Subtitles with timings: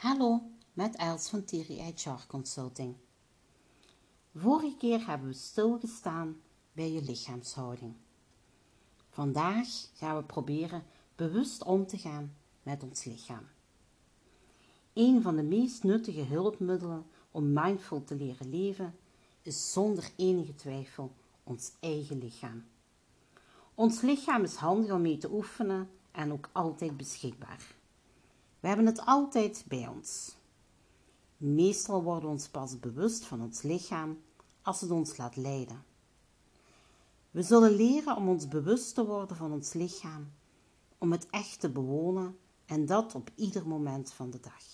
[0.00, 2.94] Hallo, met Els van Thierry HR Consulting.
[4.34, 6.40] Vorige keer hebben we stilgestaan
[6.72, 7.94] bij je lichaamshouding.
[9.08, 10.82] Vandaag gaan we proberen
[11.16, 13.46] bewust om te gaan met ons lichaam.
[14.92, 18.94] Een van de meest nuttige hulpmiddelen om mindful te leren leven
[19.42, 21.12] is zonder enige twijfel
[21.44, 22.64] ons eigen lichaam.
[23.74, 27.78] Ons lichaam is handig om mee te oefenen en ook altijd beschikbaar.
[28.60, 30.36] We hebben het altijd bij ons.
[31.36, 34.18] Meestal worden we ons pas bewust van ons lichaam
[34.62, 35.84] als het ons laat leiden.
[37.30, 40.32] We zullen leren om ons bewust te worden van ons lichaam,
[40.98, 44.64] om het echt te bewonen en dat op ieder moment van de dag.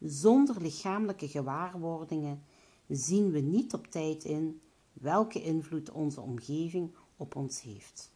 [0.00, 2.42] Zonder lichamelijke gewaarwordingen
[2.88, 4.60] zien we niet op tijd in
[4.92, 8.12] welke invloed onze omgeving op ons heeft.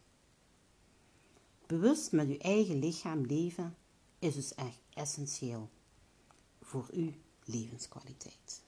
[1.65, 3.75] Bewust met uw eigen lichaam leven
[4.19, 5.69] is dus echt essentieel
[6.61, 8.61] voor uw levenskwaliteit.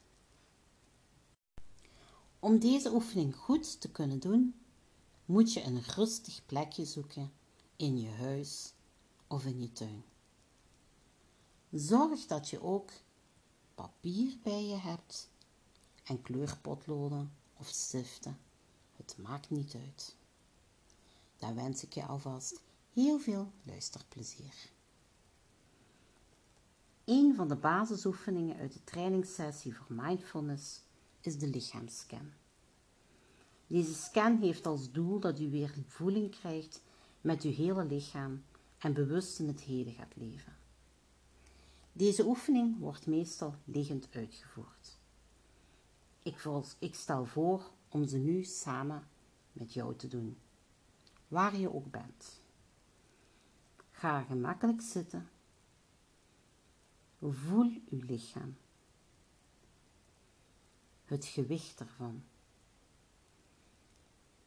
[2.39, 4.55] Om deze oefening goed te kunnen doen,
[5.25, 7.31] moet je een rustig plekje zoeken
[7.75, 8.73] in je huis
[9.27, 10.03] of in je tuin.
[11.71, 12.91] Zorg dat je ook
[13.75, 15.29] papier bij je hebt
[16.03, 18.39] en kleurpotloden of stiften.
[18.95, 20.15] Het maakt niet uit.
[21.37, 22.61] Dan wens ik je alvast
[22.93, 24.71] heel veel luisterplezier.
[27.05, 30.81] Een van de basisoefeningen uit de trainingssessie voor mindfulness
[31.21, 32.31] is de lichaamsscan.
[33.67, 36.81] Deze scan heeft als doel dat u weer voeling krijgt
[37.21, 38.43] met uw hele lichaam
[38.77, 40.55] en bewust in het heden gaat leven.
[41.93, 44.97] Deze oefening wordt meestal liggend uitgevoerd.
[46.21, 46.47] Ik,
[46.79, 49.07] ik stel voor om ze nu samen
[49.51, 50.37] met jou te doen,
[51.27, 52.41] waar je ook bent.
[53.91, 55.29] Ga gemakkelijk zitten
[57.29, 58.57] Voel uw lichaam.
[61.05, 62.23] Het gewicht ervan.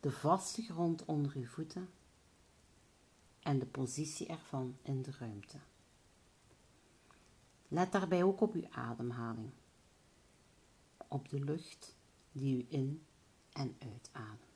[0.00, 1.88] De vaste grond onder uw voeten
[3.40, 5.58] en de positie ervan in de ruimte.
[7.68, 9.50] Let daarbij ook op uw ademhaling,
[11.08, 11.96] op de lucht
[12.32, 13.06] die u in
[13.52, 14.53] en uitademt.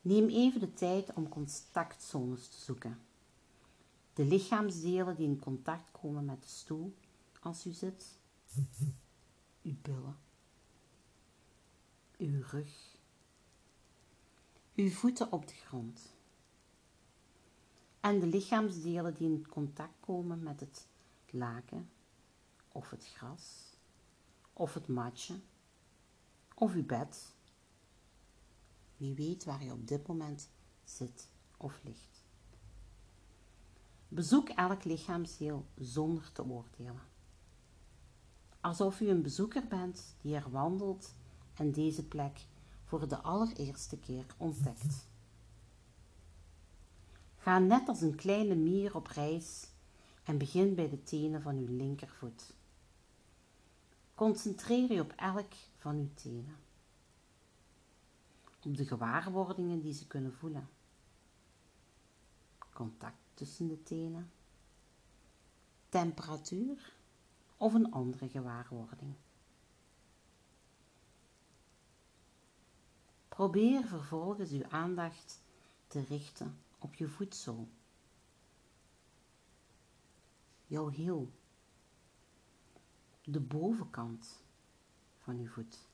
[0.00, 3.00] Neem even de tijd om contactzones te zoeken.
[4.12, 6.94] De lichaamsdelen die in contact komen met de stoel
[7.40, 8.18] als u zit.
[9.62, 10.16] Uw billen.
[12.18, 12.96] Uw rug.
[14.74, 16.12] Uw voeten op de grond.
[18.00, 20.86] En de lichaamsdelen die in contact komen met het
[21.30, 21.90] laken
[22.72, 23.76] of het gras
[24.52, 25.34] of het matje
[26.54, 27.32] of uw bed
[29.00, 30.48] wie weet waar je op dit moment
[30.84, 32.24] zit of ligt.
[34.08, 37.00] Bezoek elk lichaamsdeel zonder te oordelen.
[38.60, 41.14] Alsof u een bezoeker bent die er wandelt
[41.54, 42.46] en deze plek
[42.84, 45.08] voor de allereerste keer ontdekt.
[47.36, 49.68] Ga net als een kleine mier op reis
[50.22, 52.54] en begin bij de tenen van uw linkervoet.
[54.14, 56.56] Concentreer je op elk van uw tenen
[58.64, 60.68] op de gewaarwordingen die ze kunnen voelen.
[62.72, 64.30] Contact tussen de tenen,
[65.88, 66.92] temperatuur
[67.56, 69.14] of een andere gewaarwording.
[73.28, 75.42] Probeer vervolgens uw aandacht
[75.86, 77.68] te richten op je voedsel,
[80.66, 81.32] jouw hiel,
[83.24, 84.42] de bovenkant
[85.18, 85.89] van uw voet.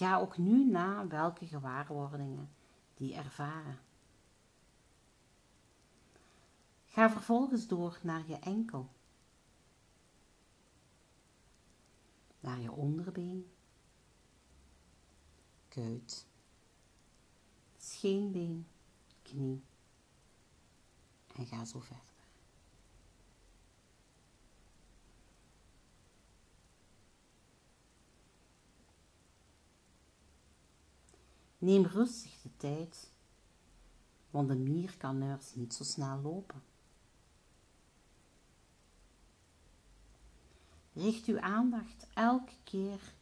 [0.00, 2.50] Ga ook nu na welke gewaarwordingen
[2.94, 3.78] die ervaren.
[6.84, 8.88] Ga vervolgens door naar je enkel,
[12.40, 13.52] naar je onderbeen,
[15.68, 16.26] kuit,
[17.76, 18.66] scheenbeen,
[19.22, 19.64] knie.
[21.34, 22.09] En ga zo verder.
[31.60, 33.10] Neem rustig de tijd,
[34.30, 36.62] want de mier kan nurse niet zo snel lopen.
[40.92, 43.14] Richt uw aandacht elke keer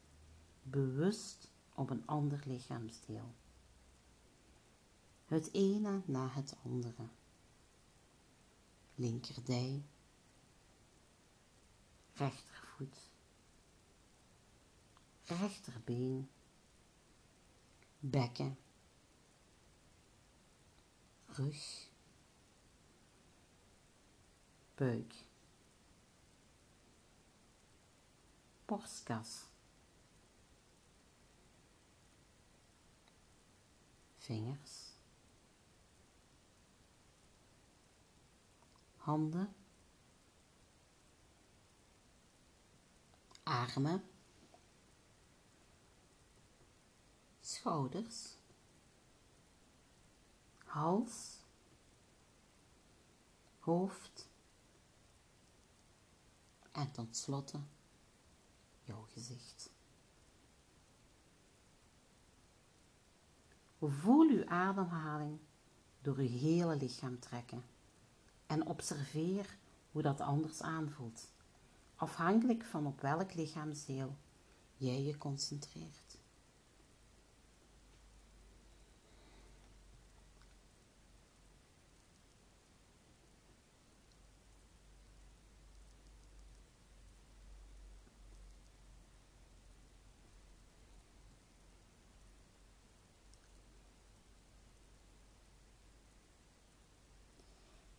[0.62, 3.34] bewust op een ander lichaamsdeel.
[5.26, 7.08] Het ene na het andere.
[8.94, 9.82] Linkerdij,
[12.12, 12.96] rechtervoet,
[15.24, 16.28] rechterbeen,
[18.00, 18.58] bekken,
[21.26, 21.88] rug,
[24.74, 25.14] buik,
[28.64, 29.46] borstkas,
[34.18, 34.94] vingers,
[38.96, 39.54] handen,
[43.42, 44.02] armen,
[47.68, 48.36] schouders,
[50.64, 51.36] hals,
[53.58, 54.28] hoofd
[56.72, 57.60] en tot slotte
[58.84, 59.70] jouw gezicht.
[63.78, 65.38] Voel uw ademhaling
[66.02, 67.64] door uw hele lichaam trekken
[68.46, 69.56] en observeer
[69.92, 71.30] hoe dat anders aanvoelt,
[71.96, 74.16] afhankelijk van op welk lichaamsdeel
[74.76, 76.07] jij je concentreert.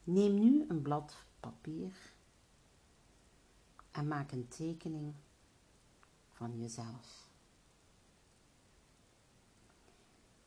[0.10, 1.94] Neem nu een blad papier
[3.92, 5.14] en maak een tekening
[6.32, 7.28] van jezelf.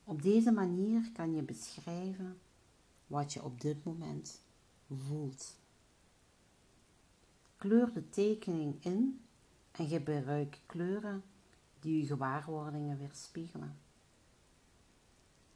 [0.03, 2.39] Op deze manier kan je beschrijven
[3.07, 4.41] wat je op dit moment
[5.07, 5.55] voelt.
[7.57, 9.25] Kleur de tekening in
[9.71, 11.23] en gebruik kleuren
[11.79, 13.77] die je gewaarwordingen weerspiegelen.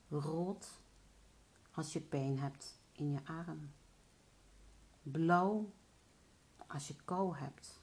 [0.09, 0.69] Rood
[1.71, 3.69] als je pijn hebt in je arm.
[5.11, 5.73] Blauw
[6.67, 7.81] als je kou hebt.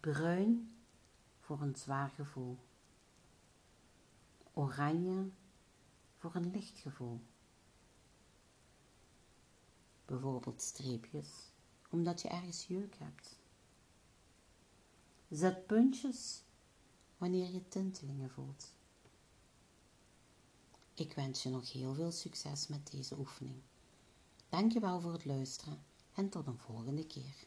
[0.00, 0.76] Bruin
[1.38, 2.58] voor een zwaar gevoel.
[4.52, 5.30] Oranje
[6.16, 7.20] voor een licht gevoel.
[10.04, 11.52] Bijvoorbeeld streepjes
[11.88, 13.38] omdat je ergens jeuk hebt.
[15.28, 16.42] Zet puntjes
[17.18, 18.72] wanneer je tintelingen voelt.
[20.94, 23.62] Ik wens je nog heel veel succes met deze oefening.
[24.50, 25.82] Dankjewel voor het luisteren
[26.14, 27.44] en tot een volgende keer.